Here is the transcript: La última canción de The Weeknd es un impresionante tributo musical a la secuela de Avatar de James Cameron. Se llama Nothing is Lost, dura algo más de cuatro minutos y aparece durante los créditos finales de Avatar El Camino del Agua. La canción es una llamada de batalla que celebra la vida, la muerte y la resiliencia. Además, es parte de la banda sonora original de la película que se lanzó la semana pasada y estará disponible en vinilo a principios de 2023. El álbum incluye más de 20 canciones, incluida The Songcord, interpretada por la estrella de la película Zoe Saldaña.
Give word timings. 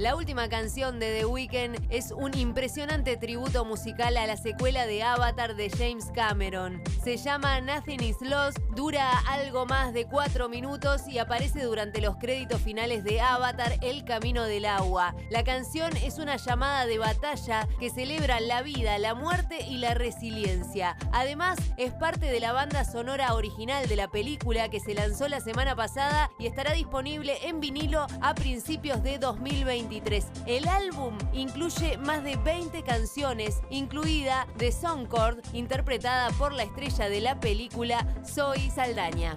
La 0.00 0.16
última 0.16 0.48
canción 0.48 0.98
de 0.98 1.18
The 1.18 1.26
Weeknd 1.26 1.76
es 1.90 2.10
un 2.10 2.34
impresionante 2.34 3.18
tributo 3.18 3.66
musical 3.66 4.16
a 4.16 4.26
la 4.26 4.38
secuela 4.38 4.86
de 4.86 5.02
Avatar 5.02 5.56
de 5.56 5.68
James 5.68 6.06
Cameron. 6.14 6.82
Se 7.04 7.18
llama 7.18 7.60
Nothing 7.60 8.02
is 8.02 8.16
Lost, 8.22 8.56
dura 8.74 9.18
algo 9.28 9.66
más 9.66 9.92
de 9.92 10.06
cuatro 10.06 10.48
minutos 10.48 11.06
y 11.06 11.18
aparece 11.18 11.64
durante 11.64 12.00
los 12.00 12.16
créditos 12.16 12.62
finales 12.62 13.04
de 13.04 13.20
Avatar 13.20 13.74
El 13.82 14.04
Camino 14.06 14.44
del 14.44 14.64
Agua. 14.64 15.14
La 15.28 15.44
canción 15.44 15.94
es 15.98 16.18
una 16.18 16.36
llamada 16.36 16.86
de 16.86 16.96
batalla 16.96 17.68
que 17.78 17.90
celebra 17.90 18.40
la 18.40 18.62
vida, 18.62 18.96
la 18.96 19.14
muerte 19.14 19.66
y 19.68 19.76
la 19.76 19.92
resiliencia. 19.92 20.96
Además, 21.12 21.58
es 21.76 21.92
parte 21.92 22.24
de 22.24 22.40
la 22.40 22.52
banda 22.52 22.86
sonora 22.86 23.34
original 23.34 23.86
de 23.86 23.96
la 23.96 24.08
película 24.08 24.70
que 24.70 24.80
se 24.80 24.94
lanzó 24.94 25.28
la 25.28 25.40
semana 25.40 25.76
pasada 25.76 26.30
y 26.38 26.46
estará 26.46 26.72
disponible 26.72 27.36
en 27.46 27.60
vinilo 27.60 28.06
a 28.22 28.34
principios 28.34 29.02
de 29.02 29.18
2023. 29.90 30.26
El 30.46 30.68
álbum 30.68 31.18
incluye 31.32 31.98
más 31.98 32.22
de 32.22 32.36
20 32.36 32.82
canciones, 32.82 33.60
incluida 33.70 34.46
The 34.56 34.72
Songcord, 34.72 35.38
interpretada 35.52 36.30
por 36.30 36.52
la 36.52 36.62
estrella 36.62 37.08
de 37.08 37.20
la 37.20 37.40
película 37.40 38.06
Zoe 38.24 38.70
Saldaña. 38.70 39.36